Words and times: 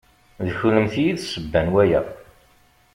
D 0.45 0.47
kennemti 0.57 1.03
i 1.09 1.15
d 1.17 1.19
ssebba 1.21 1.59
n 1.65 1.67
waya. 1.73 2.01